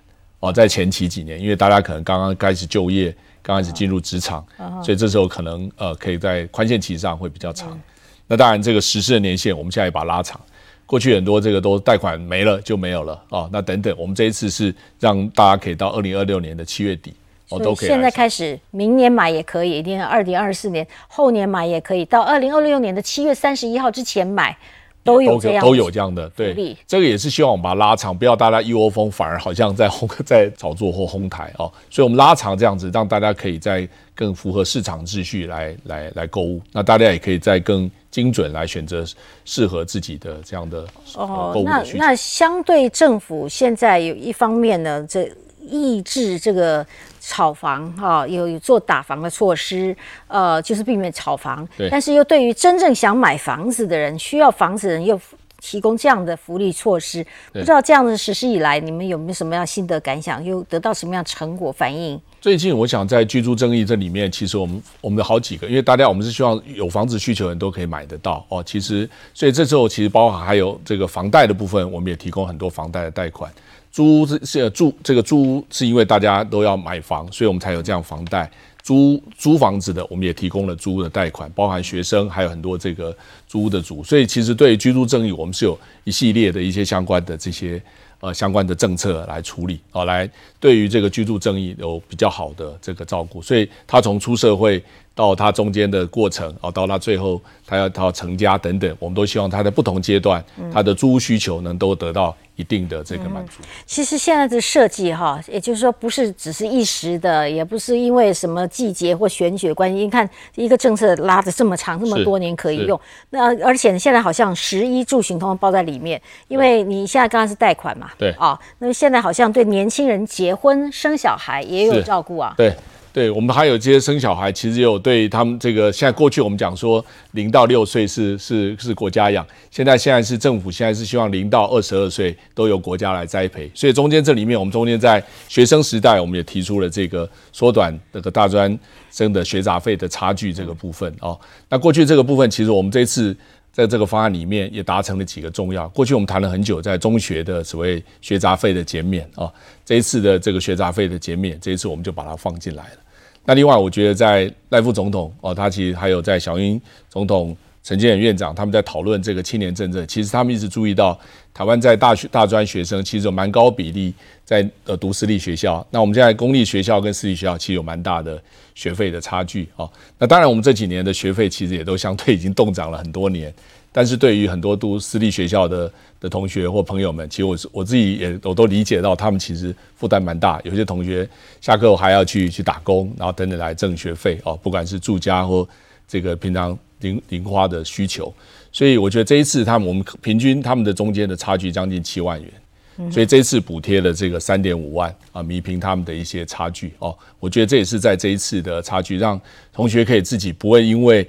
[0.41, 4.45] 哦，在前期几年，因为大家可能刚刚开始就业，刚开始进入职场，
[4.85, 7.79] 所以这时候可能呃可以在宽限期上会比较长。
[8.27, 10.41] 那当然，这个实施的年限，我们现在也把它拉长。
[10.85, 13.49] 过去很多这个都贷款没了就没有了啊。
[13.51, 17.15] 那等等，我们这一次是让大家可以到二零二六年的七月底，
[17.49, 17.89] 哦，都可以。
[17.89, 24.57] 现在开始，明年买也可以，一定二零二四年后年买也可以，到二零二六年的七月三十一号之前买。
[25.07, 31.73] 都有这样，都有这样的，对，这个也是希望我们把它拉长，不要大家一窝蜂，反而好像在轰在炒作或哄抬哦。
[31.89, 39.05] 所以我们拉长这样子，让大家可以在更符合市场秩序来来来购物，那大家也可以在更精准来选择
[39.45, 41.63] 适合自己的这样的哦。
[41.65, 46.85] 那那相对政府现在有一方面呢，这抑制这个。
[47.29, 49.95] 炒房哈，有有做打房的措施，
[50.29, 51.67] 呃，就是避免炒房。
[51.77, 51.89] 对。
[51.91, 55.21] 但是又对于真正想买房子的人，需要房子的人又
[55.61, 62.21] 提供这样的福利措施，不知道这样的实施以来，你们有没有什么样心得感想，又得到什么样成果反应？
[62.41, 68.63] 最近我想在居住正义这里面，其实我们我们的好几个，因为大家我们是希望有房子需求的人都可以买得到哦。
[68.63, 73.51] 其实，所以这时候其实包含还有这个房贷的部分，我们也提供很多房贷的贷款。
[73.97, 78.51] 租屋是住这个租是因为大家都要买房，所以我们才有这样房贷
[78.83, 83.17] 租租房子的，我们也提供了租屋的贷款，包含学生还有很多这个
[83.49, 84.05] 租屋的主。
[84.05, 87.83] 所以其实对居住正义，我们是有一系列的一些相关的这些
[88.21, 90.31] 呃相关的政策来处理啊，来
[90.61, 93.41] 对于这个居住正义有比较好的这个照顾。
[93.41, 94.85] 所以他从出社会
[95.17, 102.37] 到他中间的过程啊，到他最后他要他要成家等等，我们都希望他在不同阶段他的租屋需求能都得到。
[102.57, 103.61] 一定的这个满足。
[103.85, 109.99] 其实现在的设计哈，也就是说不是只是一时的，也不是因为什么季节或选举关系。
[109.99, 112.99] 你看一个政策拉的这么长，这么多年可以用。
[113.29, 118.11] 那而且现在好像十一住行通通包在里面，因为你现在刚刚是贷款嘛。
[118.17, 118.31] 对。
[118.39, 122.55] 啊，那么现在好像对年轻人结婚生小孩也有照顾啊。
[122.57, 122.75] 对。
[123.17, 138.79] 对我们还有这些生小孩，其实也有对他们这个现在过去我们讲说零到六岁是是是国家养，现在现在是政府现在是希望零到二十二岁都由国家来栽培，所以中间这里面我们中间在学生时代我们也提出了这个缩短这个大专
[139.11, 141.41] 生的学杂费的差距这个部分哦。
[141.71, 143.35] 那过去这个部分其实我们这次
[143.73, 145.89] 在这个方案里面也达成了几个重要。
[145.89, 149.51] 过去我们谈了很久在中学的所谓学杂费的减免啊，
[149.87, 152.99] 这一次的这个学杂费的减免，这一次我们就把它放进来了。
[153.47, 160.05] 那另外，我觉得在赖副总统哦，他其实还有在小英总统、陈建仁院长他们在讨论这个青年政策。
[160.05, 161.19] 其实他们一直注意到，
[161.55, 164.13] 台湾在大学、大专学生其实有蛮高比例
[164.45, 165.87] 在呃读私立学校。
[165.91, 168.43] 那我们现在公立学校跟私立学校其实有蛮大的
[168.75, 169.89] 学费的差距哦。
[170.19, 173.55] 那当然，我们这几年的学费其实也都相对已经动涨了很多年。
[173.97, 180.61] 但是对于很多读私立学校的的同学或朋友们，其实我是我自己也我都理解到，他们其实负担蛮大。
[180.65, 181.27] 有些同学
[181.63, 185.67] 下课后还要去去打工，然后等等来挣学费哦，不管是住家或
[186.07, 188.31] 这个平常零零花的需求。
[188.71, 197.17] 所以我觉得这一次他们我们平均他们的中间的差距将近七万元，所以这一次补贴了这个三点五万啊，弥平他们的一些差距哦。
[197.41, 199.41] 我觉得这也是在这一次的差距，让
[199.73, 201.27] 同学可以自己不会因为。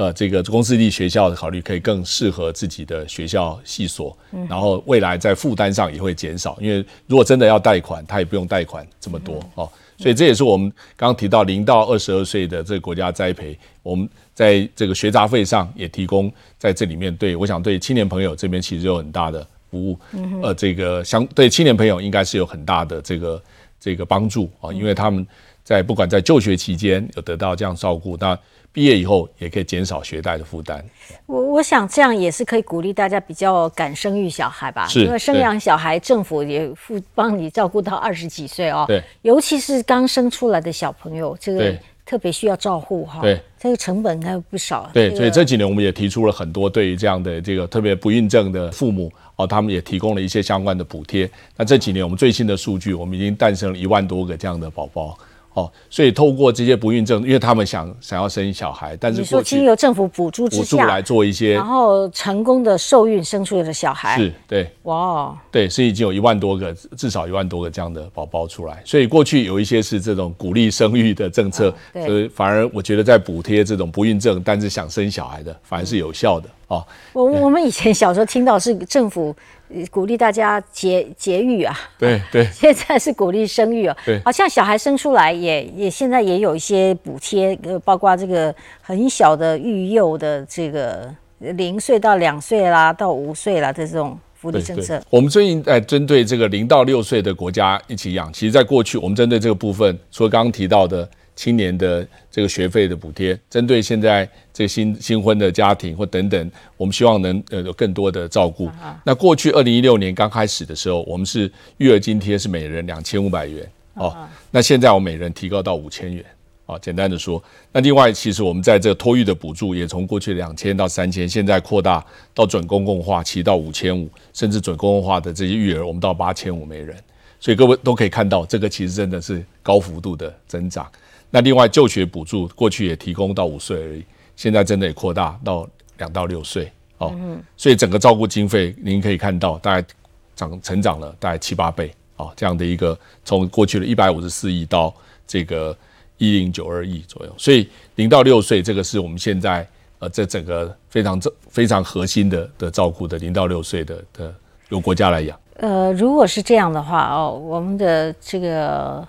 [0.00, 4.16] 呃，这个公司立学校的考虑可以更适合自己的学校系所，
[4.48, 9.70] 然后未来在负担上也会减少，因为如果真的要贷款，他也不用贷款这么多哦。
[9.98, 19.98] 所以这也是我们刚刚提到零到二十二岁的这个国家栽培，我们在这个学杂费上也提供在这里面，对我想对青年朋友这边其实有很大的服务，
[20.42, 23.42] 呃，这个相对青年朋友应该是有很大的这个
[23.78, 25.26] 这个帮助啊，因为他们。
[25.62, 28.36] 在不管在就学期间有得到这样照顾，那
[28.72, 30.84] 毕业以后也可以减少学贷的负担。
[31.26, 38.84] 我我想这样也是可以鼓励大家比较敢生育小孩吧，是因为生养小孩，政府也负帮你照顾到二十几岁哦。
[38.86, 43.20] 对，尤其是刚生出来的小朋友，这个特别需要照顾哈。
[43.22, 44.88] 对，这个成本应该不少。
[44.92, 51.28] 对，个所以这几年我们也提出了很多对于这样的这个特别不孕症的父母哦，他们也提供了一些相关的补贴。
[51.56, 55.18] 那这几年我们最新的数据，我们已经诞生了一万多个这样的宝宝
[55.54, 64.70] 哦，所以透过这些不孕症，因为他们想想要生小孩，但是你说经由政府补助之补助来下，做一些然后成功的受孕生出来的小孩，是对。
[64.82, 68.80] 哇，哦对，是已经有一万多个，至少一万多个这样的宝宝出来。
[68.84, 76.86] 所以过去有一些是这种鼓励生育的政策，对所以反而我觉得在补贴这种不孕症但是想生小孩的，反而是有效的哦。
[77.12, 79.59] 我我们以前小时候听到是政府呃
[79.90, 82.44] 鼓励大家节节育啊，对 对。
[82.52, 84.20] 现在是鼓励生育哦，对。
[84.24, 91.08] 好像小孩生出来也也现在也有一些补贴，呃，包括这个很小的育幼的这个
[91.38, 101.08] 零岁到两岁啦，到五岁啦的这种福利政策，，我们最近在针对这个零到六岁的国家一起养，其实在过去我们针对这个部分，除了刚刚提到的
[101.40, 108.68] 青年的这个学费的补贴，针对现在这个新新婚的家庭或等等，我们希望能呃有更多的照顾。
[109.04, 114.14] 那过去二零一六年刚开始的时候，我们是育儿津贴是每人两千五百元哦，
[114.50, 116.22] 那现在我每人提高到五千元。
[116.66, 126.94] 啊，简单的说，那另外其实我们在这个托育的补助也从过去两千到三千，现在扩大到准公共化，期到五千五，甚至准公共化的这些育儿，我们到八千五每人。
[127.40, 130.86] 所以各位都可以看到，这个其实真的是高幅度的增长。
[131.30, 134.04] 那另外就学补助过去也提供到五岁而已，
[134.36, 135.68] 现在真的也扩大到
[135.98, 137.12] 两到六岁哦。
[137.14, 139.86] 嗯所以整个照顾经费，您可以看到大概
[140.34, 144.92] 长成长了大概七八倍哦，这样的一个从过去的一百五十四亿到
[145.26, 145.76] 这个
[146.18, 147.32] 一零九二亿左右。
[147.38, 149.66] 所以零到六岁这个是我们现在
[150.00, 154.34] 呃这整个非常这非常核心的的照顾的零到六岁的的
[154.70, 155.38] 由国家来养。
[155.56, 159.06] 呃，如果是这样的话哦，我们的这个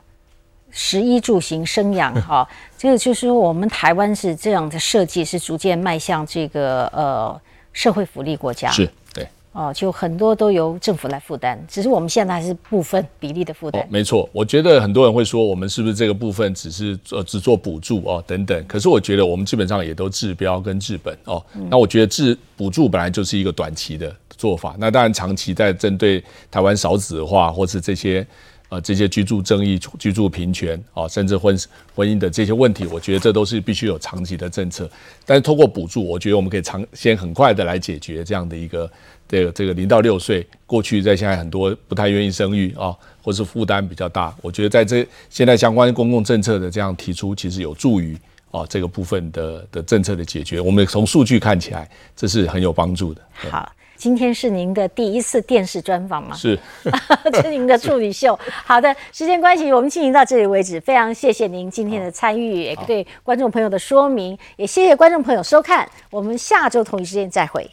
[0.71, 2.47] 食衣住行生养哈、
[2.77, 7.39] 这个就是说我们台湾是这样的设计，是逐渐迈向这个呃
[7.73, 8.71] 社会福利国家。
[8.71, 9.27] 是对。
[9.53, 13.81] 哦，就很多都由政府来负担，只是我们现在还是部分比例的负担。
[13.81, 18.65] 哦，没错，我觉得很多人会说，我们是不是这个部分只是呃只做补助哦等等？
[18.65, 21.43] 可是我觉得我们基本上也都治标跟治本哦。
[21.69, 28.25] 那我觉得治补助本来就是一个短期的做法，那当然长期在针对台湾少子化或是这些
[28.71, 31.55] 呃这些居住争议、居住平权啊、甚至婚
[31.93, 34.89] 婚姻的这些问题，我觉得这都是必须有长期的政策。
[35.25, 38.89] 但是通过补助，我觉得我们可以长先很快的来解决这样的一个。
[39.27, 42.93] 这个这个零到六岁，过去在现在很多不太愿意生育啊，
[43.23, 44.35] 或是负担比较大。
[44.41, 48.17] 我觉得在这现在相关公共政策的这样提出，其实有助于
[48.51, 50.59] 啊这个部分的的政策的解决。
[50.59, 53.21] 我们从数据看起来，这是很有帮助的。
[53.31, 53.71] 好，
[54.01, 56.35] 今天是您的第一次电视专访吗？
[56.35, 56.57] 是，
[57.31, 58.37] 这是您的处女秀。
[58.65, 60.81] 好的，时间关系，我们进行到这里为止。
[60.81, 65.87] 非常谢谢您今天的参与，也对观众朋友的说明，也谢谢观众朋友收看。
[66.09, 67.69] 我们下周同一时间再会。